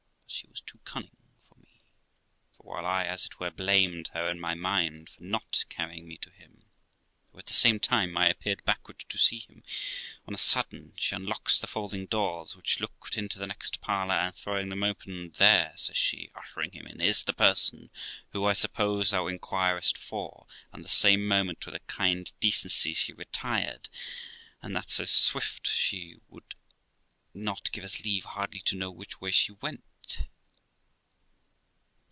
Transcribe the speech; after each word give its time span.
But 0.31 0.35
she 0.37 0.47
was 0.47 0.61
too 0.61 0.79
cunning 0.85 1.17
for 1.49 1.55
me; 1.57 1.81
for 2.55 2.63
while 2.63 2.85
I, 2.85 3.03
as 3.03 3.25
it 3.25 3.37
were, 3.41 3.51
blamed 3.51 4.07
her 4.13 4.31
in 4.31 4.39
my 4.39 4.53
mind 4.53 5.09
for 5.09 5.21
not 5.23 5.65
carrying 5.67 6.07
me 6.07 6.15
to 6.19 6.29
him, 6.31 6.63
though, 7.33 7.39
at 7.39 7.47
the 7.47 7.53
same 7.53 7.81
time, 7.81 8.15
I 8.15 8.29
appeared 8.29 8.63
backward 8.63 9.03
to 9.09 9.17
see 9.17 9.39
him, 9.39 9.61
on 10.25 10.33
a 10.33 10.37
sudden 10.37 10.93
she 10.95 11.13
unlocks 11.15 11.59
the 11.59 11.67
folding 11.67 12.05
doors, 12.05 12.51
THE 12.53 12.59
LIFE 12.59 12.59
OF 12.59 12.59
ROXANA 12.59 12.61
which 12.61 12.79
looked 12.79 13.17
into 13.17 13.39
the 13.39 13.47
next 13.47 13.81
parlour, 13.81 14.13
and 14.15 14.33
throwing 14.33 14.69
them 14.69 14.83
open. 14.83 15.31
'There*, 15.37 15.73
says 15.75 15.97
she 15.97 16.29
(ushering 16.33 16.71
him 16.71 16.87
in), 16.87 17.01
'is 17.01 17.25
the 17.25 17.33
person 17.33 17.89
who, 18.29 18.45
I 18.45 18.53
suppose, 18.53 19.09
thou 19.09 19.27
inquirest 19.27 19.97
for'; 19.97 20.47
and 20.71 20.81
the 20.81 20.87
same 20.87 21.27
moment, 21.27 21.65
with 21.65 21.75
a 21.75 21.79
kind 21.87 22.31
decency, 22.39 22.93
she 22.93 23.11
retired, 23.11 23.89
and 24.61 24.73
that 24.77 24.91
so 24.91 25.03
swift 25.03 25.65
that 25.65 25.71
she 25.73 26.21
would 26.29 26.55
not 27.33 27.69
give 27.73 27.83
us 27.83 27.99
leave 27.99 28.23
hardly 28.23 28.61
to 28.61 28.77
know 28.77 28.91
which 28.91 29.19
way 29.19 29.31
she 29.31 29.51
went. 29.51 29.83